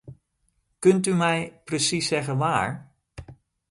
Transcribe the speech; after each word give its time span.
Kunt 0.79 1.05
u 1.07 1.13
mij 1.15 1.61
precies 1.65 2.07
zeggen 2.07 2.37
waar? 2.37 2.95